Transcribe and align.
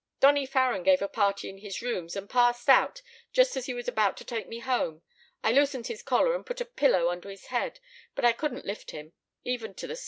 "Donny 0.19 0.47
Farren 0.47 0.81
gave 0.81 0.99
a 1.03 1.07
party 1.07 1.47
in 1.47 1.59
his 1.59 1.83
rooms 1.83 2.15
and 2.15 2.27
passed 2.27 2.67
out 2.67 3.03
just 3.33 3.55
as 3.55 3.67
he 3.67 3.73
was 3.75 3.87
about 3.87 4.17
to 4.17 4.25
take 4.25 4.47
me 4.47 4.57
home. 4.57 5.03
I 5.43 5.51
loosened 5.51 5.85
his 5.85 6.01
collar 6.01 6.33
and 6.33 6.43
put 6.43 6.59
a 6.59 6.65
pillow 6.65 7.09
under 7.09 7.29
his 7.29 7.45
head, 7.53 7.79
but 8.15 8.25
I 8.25 8.31
couldn't 8.33 8.65
lift 8.65 8.89
him, 8.89 9.13
even 9.43 9.75
to 9.75 9.85
the 9.85 9.95
sofa. 9.95 9.99